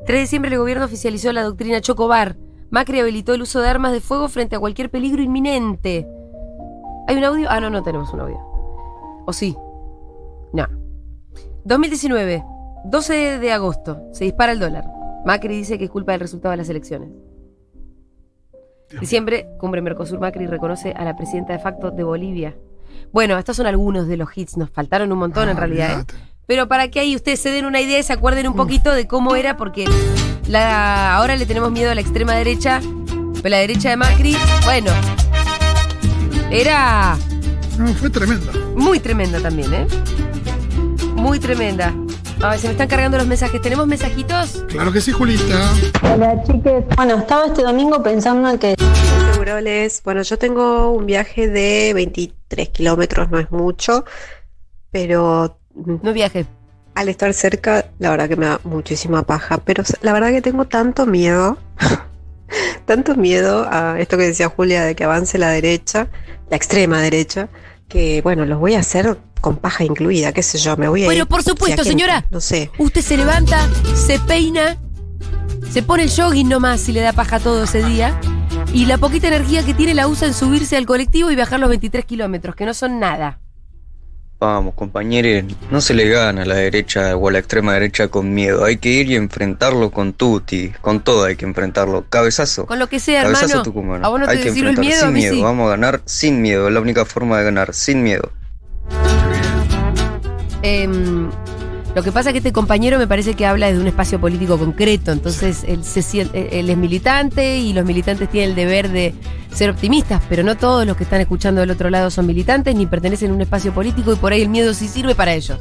[0.09, 2.39] 3 de diciembre el gobierno oficializó la doctrina Chocobar.
[2.71, 6.09] Macri habilitó el uso de armas de fuego frente a cualquier peligro inminente.
[7.07, 7.47] ¿Hay un audio?
[7.51, 8.39] Ah, no, no tenemos un audio.
[9.27, 9.55] ¿O sí?
[10.55, 10.67] No.
[11.67, 12.43] 2019,
[12.87, 14.87] 12 de agosto, se dispara el dólar.
[15.27, 17.11] Macri dice que es culpa del resultado de las elecciones.
[18.99, 22.57] Diciembre, cumbre Mercosur Macri reconoce a la presidenta de facto de Bolivia.
[23.13, 26.01] Bueno, estos son algunos de los hits, nos faltaron un montón en realidad.
[26.01, 26.05] ¿eh?
[26.49, 29.07] Pero para que ahí ustedes se den una idea y se acuerden un poquito de
[29.07, 29.85] cómo era, porque
[30.49, 32.81] la, ahora le tenemos miedo a la extrema derecha,
[33.43, 34.35] pero la derecha de Macri,
[34.65, 34.91] bueno,
[36.51, 37.19] era
[37.77, 38.51] No, fue tremendo.
[38.75, 39.87] muy tremenda también, ¿eh?
[41.17, 41.95] Muy tremenda.
[42.41, 43.61] A ver, se me están cargando los mensajes.
[43.61, 44.65] ¿Tenemos mensajitos?
[44.69, 45.71] Claro que sí, Julita.
[46.03, 46.83] Hola chiques.
[46.97, 48.75] Bueno, estaba este domingo pensando en que
[49.35, 50.01] Seguroles.
[50.03, 54.05] Bueno, yo tengo un viaje de 23 kilómetros, no es mucho,
[54.93, 55.68] pero mm,
[56.03, 56.47] No viaje.
[56.95, 59.59] al estar cerca, la verdad que me da muchísima paja.
[59.59, 61.57] Pero la verdad que tengo tanto miedo,
[62.87, 66.09] tanto miedo a esto que decía Julia de que avance la derecha,
[66.51, 67.49] la extrema derecha,
[67.89, 71.07] que bueno, los voy a hacer con paja incluida, qué sé yo, me voy a
[71.07, 72.27] Bueno, ir por supuesto, señora.
[72.31, 72.71] No sé.
[72.79, 74.77] Usted se levanta, se peina,
[75.71, 78.19] se pone el jogging nomás y le da paja todo ese día.
[78.73, 81.69] Y la poquita energía que tiene la usa en subirse al colectivo y bajar los
[81.69, 83.39] 23 kilómetros, que no son nada.
[84.41, 88.33] Vamos, compañeros, no se le gana a la derecha o a la extrema derecha con
[88.33, 88.65] miedo.
[88.65, 92.05] Hay que ir y enfrentarlo con tutti, con todo hay que enfrentarlo.
[92.09, 92.67] Cabezazo.
[92.67, 93.63] Con lo que sea, Cabezazo hermano.
[93.65, 94.07] Tucumano.
[94.07, 95.35] A vos no te hay que sirve el enfrentar miedo, a sin miedo.
[95.35, 95.43] sí.
[95.43, 96.69] Vamos a ganar sin miedo.
[96.69, 98.31] Es la única forma de ganar, sin miedo.
[100.63, 101.31] Em,
[101.99, 104.57] lo que pasa es que este compañero me parece que habla de un espacio político
[104.57, 109.17] concreto, entonces él, se él es militante y los militantes tienen el deber de
[109.53, 112.87] ser optimistas, pero no todos los que están escuchando del otro lado son militantes ni
[112.87, 115.59] pertenecen a un espacio político y por ahí el miedo sí sirve para ellos.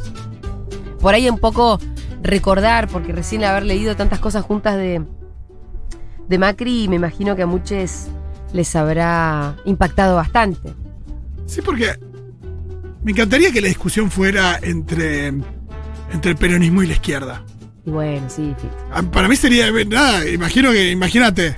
[1.01, 1.79] Por ahí un poco
[2.21, 5.03] recordar, porque recién haber leído tantas cosas juntas de,
[6.27, 8.09] de Macri, me imagino que a muchos
[8.53, 10.71] les habrá impactado bastante.
[11.47, 11.95] Sí, porque
[13.03, 15.33] Me encantaría que la discusión fuera entre,
[16.11, 17.43] entre el peronismo y la izquierda.
[17.85, 18.75] Y bueno, sí, Fito.
[18.91, 21.55] Ah, Para mí sería, nada, imagino que, imagínate,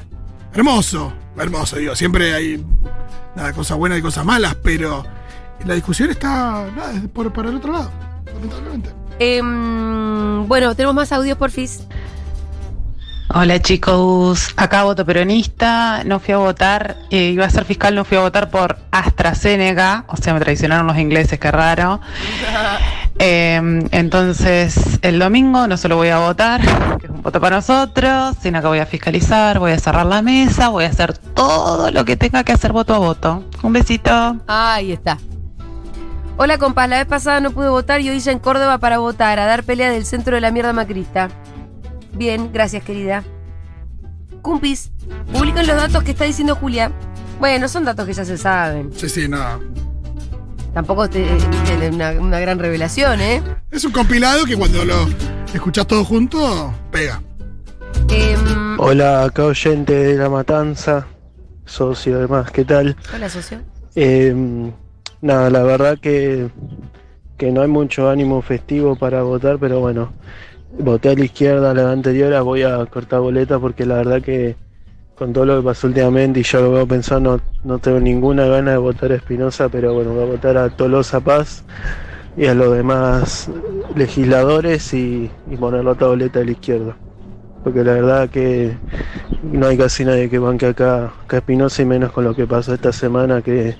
[0.54, 2.64] hermoso, hermoso, digo, siempre hay
[3.36, 5.04] nada, cosas buenas y cosas malas, pero
[5.66, 7.92] la discusión está nada, es por, para el otro lado,
[8.26, 8.90] lamentablemente.
[9.20, 11.84] Em, bueno, tenemos más audios, porfis.
[13.32, 18.04] Hola chicos, acá voto peronista, no fui a votar, eh, iba a ser fiscal, no
[18.04, 22.02] fui a votar por AstraZeneca, o sea, me traicionaron los ingleses, qué raro.
[23.22, 23.60] Eh,
[23.92, 26.62] entonces, el domingo no solo voy a votar,
[27.00, 30.22] que es un voto para nosotros, sino que voy a fiscalizar, voy a cerrar la
[30.22, 33.44] mesa, voy a hacer todo lo que tenga que hacer voto a voto.
[33.62, 34.38] Un besito.
[34.48, 35.18] Ahí está.
[36.38, 36.88] Hola, compas.
[36.88, 39.66] La vez pasada no pude votar y hoy ya en Córdoba para votar, a dar
[39.66, 41.28] pelea del centro de la mierda macrista.
[42.14, 43.24] Bien, gracias, querida.
[44.42, 44.92] Cumpis,
[45.34, 46.92] publican los datos que está diciendo Julia.
[47.40, 48.92] Bueno, son datos que ya se saben.
[48.96, 49.60] Sí, sí, no.
[50.74, 53.42] Tampoco te, te- una, una gran revelación, ¿eh?
[53.72, 55.08] Es un compilado que cuando lo
[55.54, 57.22] escuchás todo junto, pega.
[58.10, 61.08] Em, Hola, acá oyente de La Matanza,
[61.66, 62.96] socio además, ¿qué tal?
[63.14, 63.60] hola, socio.
[63.96, 64.34] Eh,
[65.22, 66.50] nada, la verdad que,
[67.38, 70.14] que no hay mucho ánimo festivo para votar, pero bueno,
[70.78, 74.56] voté a la izquierda la anterior, voy a cortar boleta porque la verdad que
[75.16, 78.72] con todo lo que pasó últimamente y ya lo veo pensando, no tengo ninguna gana
[78.72, 81.64] de votar a Espinosa, pero bueno, voy a votar a Tolosa Paz
[82.38, 83.50] y a los demás
[83.96, 86.96] legisladores y, y poner la otra boleta a la izquierda.
[87.66, 88.78] Porque la verdad que
[89.44, 92.74] no hay casi nadie que banque acá a Espinosa y menos con lo que pasó
[92.74, 93.76] esta semana que,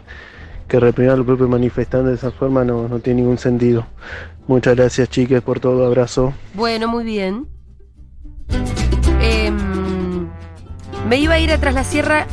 [0.68, 3.86] que reprimir a los propios manifestantes de esa forma no, no tiene ningún sentido.
[4.50, 6.34] Muchas gracias chiques por todo, abrazo.
[6.56, 7.48] Bueno, muy bien.
[9.22, 10.28] Em,
[11.08, 12.26] me iba a ir atrás la sierra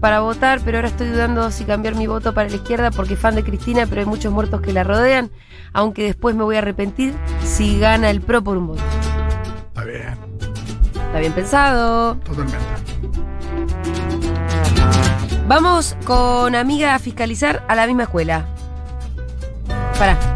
[0.00, 3.36] para votar, pero ahora estoy dudando si cambiar mi voto para la izquierda porque fan
[3.36, 5.30] de Cristina, pero hay muchos muertos que la rodean,
[5.72, 8.82] aunque después me voy a arrepentir si gana el PRO por un voto.
[9.68, 10.16] Está bien,
[10.94, 12.16] Está bien pensado.
[12.16, 12.58] totalmente.
[15.46, 18.46] Vamos con amiga a fiscalizar a la misma escuela.
[19.96, 20.33] Pará.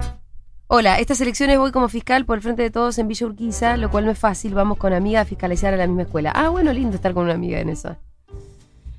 [0.70, 3.90] Hola, estas elecciones voy como fiscal por el frente de todos en Villa Urquiza, lo
[3.90, 4.52] cual no es fácil.
[4.52, 6.30] Vamos con amiga a fiscalizar a la misma escuela.
[6.34, 7.96] Ah, bueno, lindo estar con una amiga en eso.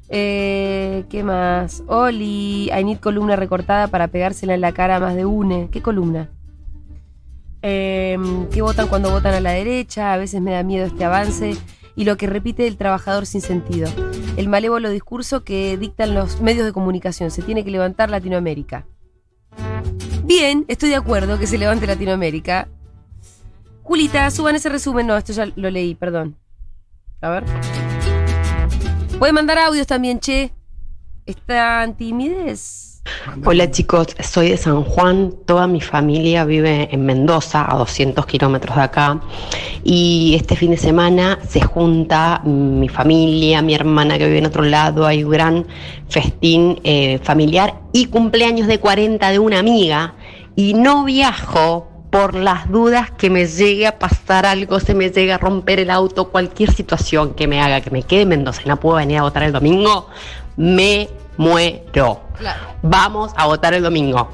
[0.10, 1.84] Eh, ¿Qué más?
[1.86, 5.69] Oli, I need columna recortada para pegársela en la cara a más de une.
[5.71, 6.29] ¿Qué columna?
[7.62, 8.17] Eh,
[8.51, 10.12] ¿Qué votan cuando votan a la derecha?
[10.12, 11.55] A veces me da miedo este avance
[11.95, 13.91] y lo que repite el trabajador sin sentido.
[14.38, 17.29] El malévolo discurso que dictan los medios de comunicación.
[17.29, 18.88] Se tiene que levantar Latinoamérica.
[20.29, 22.67] Bien, estoy de acuerdo que se levante Latinoamérica.
[23.81, 25.07] Julita, suban ese resumen.
[25.07, 26.37] No, esto ya lo leí, perdón.
[27.19, 27.45] A ver.
[29.17, 30.53] Pueden mandar audios también, che.
[31.25, 32.89] ¿Están timides?
[33.45, 38.75] Hola chicos, soy de San Juan, toda mi familia vive en Mendoza, a 200 kilómetros
[38.75, 39.21] de acá,
[39.83, 44.63] y este fin de semana se junta mi familia, mi hermana que vive en otro
[44.63, 45.67] lado, hay un gran
[46.07, 50.15] festín eh, familiar y cumpleaños de 40 de una amiga,
[50.59, 55.31] y no viajo por las dudas que me llegue a pasar algo, se me llegue
[55.31, 58.67] a romper el auto, cualquier situación que me haga que me quede en Mendoza y
[58.67, 60.09] no puedo venir a votar el domingo,
[60.57, 62.19] me muero.
[62.37, 62.59] Claro.
[62.81, 64.31] Vamos a votar el domingo.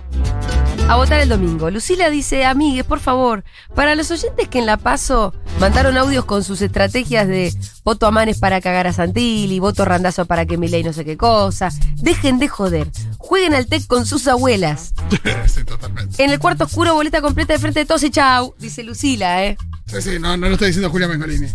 [0.87, 1.71] A votar el domingo.
[1.71, 3.43] Lucila dice, amigues, por favor,
[3.73, 7.51] para los oyentes que en La Paso mandaron audios con sus estrategias de
[7.83, 11.17] voto a Manes para cagar a Santilli, voto randazo para que Milei no sé qué
[11.17, 12.87] cosa, dejen de joder.
[13.17, 14.93] Jueguen al TEC con sus abuelas.
[15.47, 16.23] sí, totalmente.
[16.23, 19.57] En el cuarto oscuro, boleta completa de frente de todos y chau, dice Lucila, ¿eh?
[19.87, 21.47] Sí, sí, no, no lo está diciendo Julia Mengolini.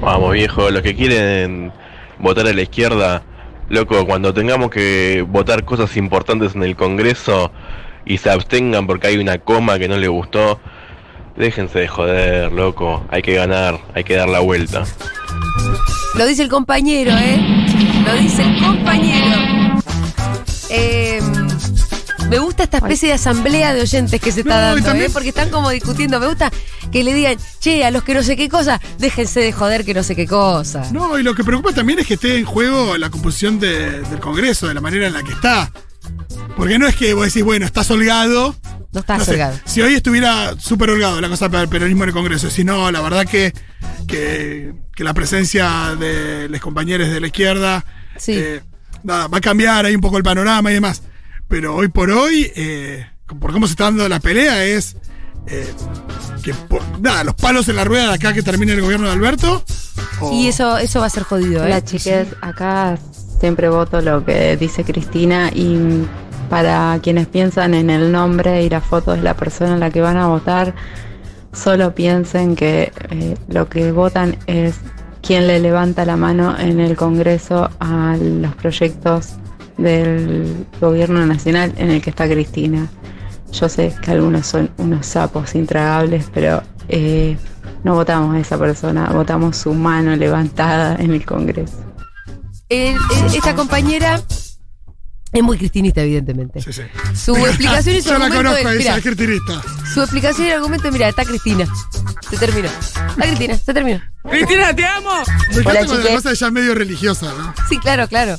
[0.00, 1.72] Vamos viejo, los que quieren
[2.18, 3.22] votar a la izquierda,
[3.68, 7.52] loco, cuando tengamos que votar cosas importantes en el Congreso
[8.04, 10.60] y se abstengan porque hay una coma que no les gustó,
[11.36, 14.84] déjense de joder, loco, hay que ganar, hay que dar la vuelta.
[16.14, 17.38] Lo dice el compañero, ¿eh?
[18.06, 19.36] Lo dice el compañero.
[20.70, 21.20] Eh,
[22.28, 25.10] me gusta esta especie de asamblea de oyentes que se está No, dando, también- ¿eh?
[25.12, 26.18] Porque están como discutiendo.
[26.20, 26.50] Me gusta
[26.92, 29.94] que le digan, che, a los que no sé qué cosa, déjense de joder que
[29.94, 30.82] no sé qué cosa.
[30.92, 34.20] No, y lo que preocupa también es que esté en juego la composición de- del
[34.20, 35.70] Congreso, de la manera en la que está.
[36.58, 38.54] Porque no es que vos decís, bueno, estás holgado.
[38.92, 39.58] No estás No sé, holgado.
[39.64, 42.90] Si hoy estuviera súper holgado la cosa para el peronismo en el Congreso, si no,
[42.90, 43.52] la verdad que,
[44.06, 47.84] que, que la presencia de los compañeros de la izquierda
[48.16, 48.32] Sí.
[48.34, 48.60] eh,
[49.04, 51.02] nada, va a cambiar ahí un poco el panorama y demás.
[51.46, 53.06] Pero hoy por hoy, eh,
[53.40, 54.96] por cómo se está dando la pelea, es
[55.46, 55.72] eh,
[56.42, 59.12] que por- nada, los palos en la rueda de acá que termine el gobierno de
[59.12, 59.64] Alberto.
[60.20, 61.66] o- Y eso, eso va a ser jodido, ¿eh?
[61.66, 62.98] Hola chiques, acá
[63.40, 66.04] siempre voto lo que dice Cristina y
[66.48, 70.00] para quienes piensan en el nombre y la foto de la persona en la que
[70.00, 70.74] van a votar,
[71.52, 74.76] solo piensen que eh, lo que votan es
[75.22, 79.34] quien le levanta la mano en el Congreso a los proyectos
[79.76, 82.86] del gobierno nacional en el que está Cristina.
[83.52, 87.36] Yo sé que algunos son unos sapos intragables, pero eh,
[87.84, 91.76] no votamos a esa persona, votamos su mano levantada en el Congreso.
[92.68, 94.20] El- el- esta compañera
[95.32, 96.60] es muy cristinista, evidentemente.
[96.62, 96.82] Sí, sí.
[97.14, 99.62] Su explicación y su Yo la argumento conozco, es, esa mira, es cristinista.
[99.94, 101.66] su explicación y argumento, mira, está Cristina.
[102.30, 102.68] Se terminó.
[102.68, 104.00] Está Cristina, se terminó.
[104.28, 105.10] Cristina, te amo.
[105.10, 106.14] Me encanta Hola, cuando la chiques.
[106.16, 107.54] cosa es ya medio religiosa, ¿no?
[107.68, 108.36] Sí, claro, claro.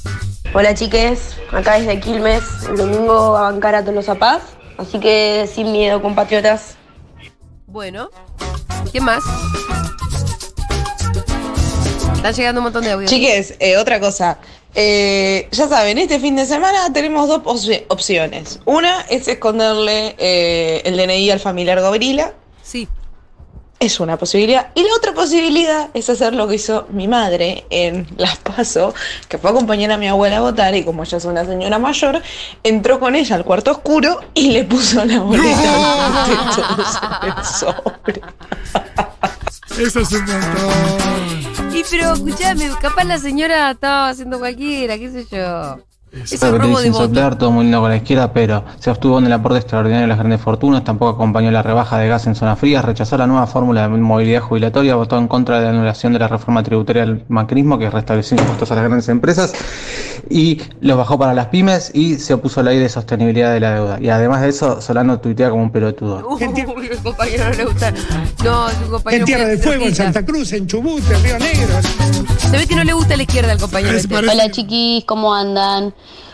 [0.53, 4.41] Hola chiques, acá desde Quilmes, el domingo a bancar a Tolosa Paz,
[4.79, 6.75] así que sin miedo compatriotas.
[7.67, 8.09] Bueno,
[8.91, 9.23] ¿qué más?
[12.15, 13.09] Están llegando un montón de audios.
[13.11, 14.39] Chiques, eh, otra cosa.
[14.75, 18.59] Eh, ya saben, este fin de semana tenemos dos opci- opciones.
[18.65, 22.33] Una es esconderle eh, el DNI al familiar Gabriela.
[22.61, 22.87] Sí.
[23.79, 24.71] Es una posibilidad.
[24.75, 28.93] Y la otra posibilidad es hacer lo que hizo mi madre en Las Paso,
[29.29, 31.79] que fue a acompañar a mi abuela a votar y como ella es una señora
[31.79, 32.21] mayor,
[32.63, 38.21] entró con ella al cuarto oscuro y le puso la boleta todos en el sobre.
[39.79, 41.75] Eso es un montón.
[41.75, 45.79] Y pero escuchame, capaz la señora estaba haciendo cualquiera, qué sé yo.
[46.11, 47.05] Es Pero robo de sin voto.
[47.05, 50.07] soplar, todo muy lindo con la izquierda, pero se abstuvo en el aporte extraordinario de
[50.07, 53.45] las grandes fortunas, tampoco acompañó la rebaja de gas en zonas frías, rechazó la nueva
[53.45, 57.25] fórmula de movilidad jubilatoria, votó en contra de la anulación de la reforma tributaria del
[57.27, 59.53] macrismo que restableció impuestos a las grandes empresas
[60.29, 63.59] y los bajó para las pymes y se opuso a la ley de sostenibilidad de
[63.59, 63.97] la deuda.
[64.01, 66.27] Y además de eso, Solano tuitea como un pelotudo.
[66.29, 66.43] Uy,
[66.89, 67.93] el compañero no le gusta.
[68.43, 69.21] No, es un compañero.
[69.21, 69.95] En Tierra del Fuego, en.
[69.95, 71.67] Santa Cruz, en Chubut, en Río Negro.
[72.37, 73.95] Se ve que no le gusta a la izquierda al compañero.
[73.95, 74.15] este.
[74.15, 75.93] Hola chiquis, ¿cómo andan?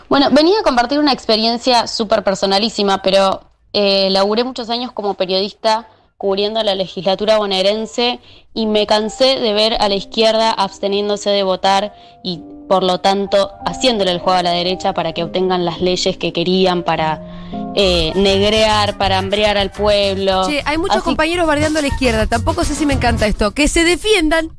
[0.10, 3.42] Bueno, venía a compartir una experiencia súper personalísima, pero
[3.74, 5.88] eh, laburé muchos años como periodista
[6.18, 8.20] cubriendo la legislatura bonaerense
[8.54, 13.52] y me cansé de ver a la izquierda absteniéndose de votar y por lo tanto
[13.66, 17.22] haciéndole el juego a la derecha para que obtengan las leyes que querían, para
[17.76, 20.48] eh, negrear, para hambrear al pueblo.
[20.48, 22.26] Che, hay muchos Así compañeros bardeando a la izquierda.
[22.28, 23.52] Tampoco sé si me encanta esto.
[23.52, 24.58] Que se defiendan.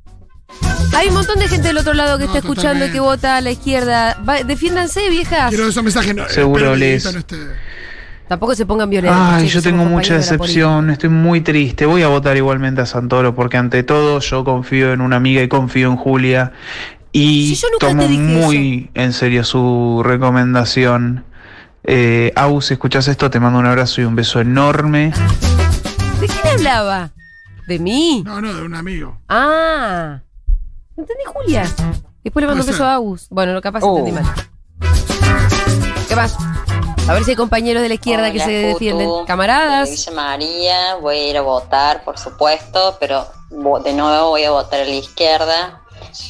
[0.94, 3.40] Hay un montón de gente del otro lado que está escuchando y que vota a
[3.40, 4.16] la izquierda.
[4.26, 5.50] Va- defiéndanse, viejas.
[5.50, 6.14] Quiero esos mensajes.
[6.14, 7.36] No, Seguro les- esté-
[8.28, 9.20] Tampoco se pongan violentos.
[9.22, 11.86] Ay, yo tengo mucha de decepción, estoy muy triste.
[11.86, 15.48] Voy a votar igualmente a Santoro porque ante todo yo confío en una amiga y
[15.48, 16.52] confío en Julia.
[17.12, 21.24] Y yo nunca tomo te dije muy en serio su recomendación.
[21.84, 25.12] Eh, Au, si escuchas esto, te mando un abrazo y un beso enorme.
[26.20, 27.10] ¿De quién hablaba?
[27.68, 28.22] ¿De mí?
[28.26, 29.20] No, no, de un amigo.
[29.28, 30.20] Ah.
[30.96, 31.62] ¿Entendí, Julia?
[32.24, 33.26] Después le mando un beso a Agus.
[33.30, 33.98] Bueno, lo capaz Oh.
[33.98, 34.24] entendí mal.
[36.08, 36.36] ¿Qué más?
[37.08, 39.08] A ver si hay compañeros de la izquierda que se defienden.
[39.08, 39.90] De Camaradas.
[39.90, 43.26] Villa María, voy a ir a votar, por supuesto, pero
[43.84, 45.82] de nuevo voy a votar a la izquierda,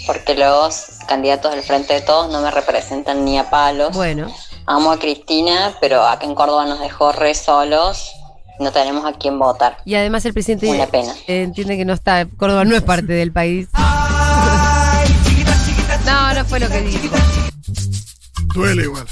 [0.06, 3.94] porque los candidatos del Frente de Todos no me representan ni a palos.
[3.94, 4.30] Bueno.
[4.66, 8.10] Amo a Cristina, pero acá en Córdoba nos dejó re solos,
[8.58, 9.78] no tenemos a quién votar.
[9.84, 11.14] Y además el presidente Una pena.
[11.26, 13.68] entiende que no está, Córdoba no es parte del país.
[16.06, 17.16] No, no fue lo que dijo.
[18.54, 19.06] Duele igual.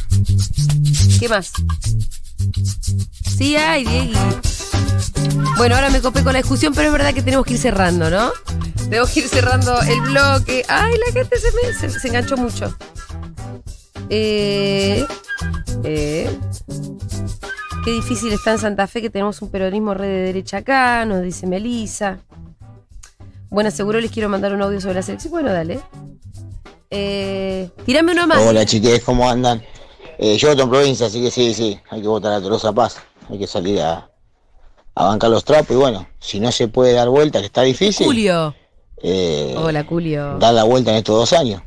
[1.19, 1.53] ¿Qué más?
[3.37, 4.15] Sí hay, Diegui.
[5.57, 8.11] Bueno, ahora me copé con la discusión, pero es verdad que tenemos que ir cerrando,
[8.11, 8.33] ¿no?
[8.89, 10.65] Tenemos que ir cerrando el bloque.
[10.69, 12.77] Ay, la gente se, me, se, se enganchó mucho.
[14.09, 15.05] Eh,
[15.83, 16.39] eh,
[17.85, 21.23] qué difícil está en Santa Fe que tenemos un peronismo red de derecha acá, nos
[21.23, 22.19] dice Melisa.
[23.51, 25.31] Bueno, seguro les quiero mandar un audio sobre la selección.
[25.31, 25.81] Bueno, dale.
[26.97, 28.39] Eh, tirame uno más.
[28.47, 29.61] Hola chiques, ¿cómo andan?
[30.19, 32.99] Eh, yo voto en provincia, así que sí, sí, hay que votar a Tolosa Paz,
[33.29, 34.09] hay que salir a,
[34.95, 38.07] a bancar los trapos y bueno, si no se puede dar vuelta, que está difícil,
[38.07, 38.55] Julio.
[39.03, 40.39] eh, Hola, Julio.
[40.39, 41.63] dar la vuelta en estos dos años.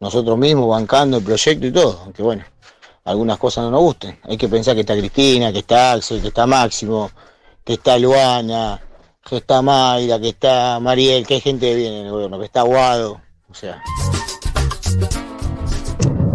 [0.00, 2.44] Nosotros mismos bancando el proyecto y todo, aunque bueno,
[3.04, 4.18] algunas cosas no nos gusten.
[4.24, 7.10] Hay que pensar que está Cristina, que está Axel, que está Máximo,
[7.64, 8.80] que está Luana,
[9.24, 12.60] que está Mayra, que está Mariel, que hay gente bien en el gobierno, que está
[12.60, 13.80] Aguado, o sea...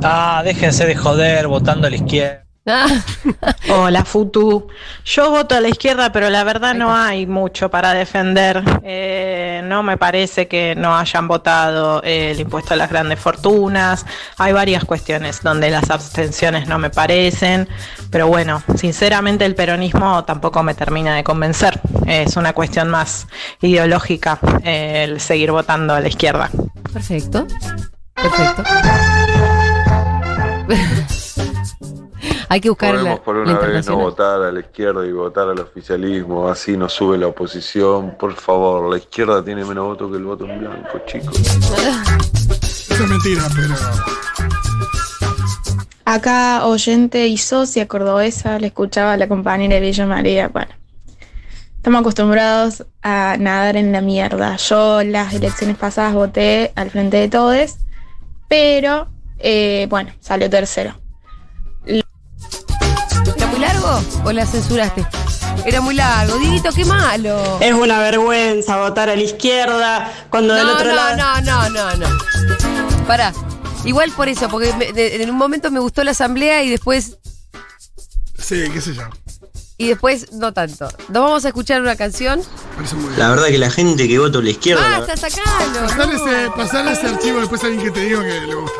[0.06, 2.43] Ah, déjense de joder votando a la izquierda.
[3.70, 4.68] Hola, Futu.
[5.06, 8.64] Yo voto a la izquierda, pero la verdad no hay mucho para defender.
[8.84, 14.06] Eh, no me parece que no hayan votado eh, el impuesto a las grandes fortunas.
[14.38, 17.68] Hay varias cuestiones donde las abstenciones no me parecen.
[18.10, 21.80] Pero bueno, sinceramente el peronismo tampoco me termina de convencer.
[22.08, 23.28] Es una cuestión más
[23.62, 26.49] ideológica eh, el seguir votando a la izquierda.
[26.93, 27.45] Perfecto.
[28.16, 28.64] Perfecto.
[32.50, 35.12] Hay que buscar Podemos la, por la una vez no votar a la izquierda y
[35.12, 38.16] votar al oficialismo, así no sube la oposición.
[38.18, 41.36] Por favor, la izquierda tiene menos votos que el voto en blanco, chicos.
[42.62, 43.74] Eso es mentira, pero.
[46.06, 50.50] Acá, oyente y socia cordobesa, le escuchaba a la compañera de Villa María.
[50.50, 50.74] Bueno,
[51.78, 54.58] estamos acostumbrados a nadar en la mierda.
[54.58, 57.78] Yo las elecciones pasadas voté al frente de todos,
[58.48, 61.00] pero eh, bueno, salió tercero.
[63.36, 65.06] ¿Era muy largo o la censuraste?
[65.66, 66.38] Era muy largo.
[66.38, 67.60] Diguito, qué malo.
[67.62, 71.42] Es una vergüenza votar a la izquierda cuando del no, otro no, lado.
[71.42, 73.06] no, no, no, no.
[73.08, 73.34] Pará.
[73.86, 77.18] Igual por eso, porque me- de- en un momento me gustó la asamblea y después
[78.40, 79.04] Sí, qué sé yo.
[79.78, 80.88] y después no tanto.
[81.10, 82.42] Nos vamos a escuchar una canción.
[82.76, 83.20] Parece muy bien.
[83.20, 84.88] La verdad que la gente que vota a la izquierda.
[84.90, 85.82] la- Basta, sacalo.
[85.88, 86.28] Pasale no.
[86.28, 88.78] ese, pasale ese archivo después a alguien que te diga que le gusta.